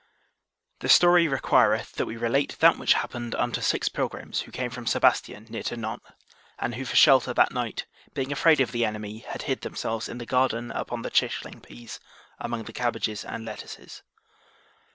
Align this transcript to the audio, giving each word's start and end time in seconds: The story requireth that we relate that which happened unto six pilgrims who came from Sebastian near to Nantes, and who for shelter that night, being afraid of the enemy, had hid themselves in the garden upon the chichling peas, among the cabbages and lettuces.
The 0.79 0.89
story 0.89 1.27
requireth 1.27 1.91
that 1.93 2.07
we 2.07 2.17
relate 2.17 2.57
that 2.57 2.79
which 2.79 2.93
happened 2.93 3.35
unto 3.35 3.61
six 3.61 3.87
pilgrims 3.87 4.41
who 4.41 4.51
came 4.51 4.71
from 4.71 4.87
Sebastian 4.87 5.45
near 5.47 5.61
to 5.61 5.77
Nantes, 5.77 6.07
and 6.57 6.73
who 6.73 6.85
for 6.85 6.95
shelter 6.95 7.35
that 7.35 7.53
night, 7.53 7.85
being 8.15 8.31
afraid 8.31 8.59
of 8.61 8.71
the 8.71 8.83
enemy, 8.83 9.19
had 9.19 9.43
hid 9.43 9.61
themselves 9.61 10.09
in 10.09 10.17
the 10.17 10.25
garden 10.25 10.71
upon 10.71 11.03
the 11.03 11.11
chichling 11.11 11.61
peas, 11.61 11.99
among 12.39 12.63
the 12.63 12.73
cabbages 12.73 13.23
and 13.23 13.45
lettuces. 13.45 14.01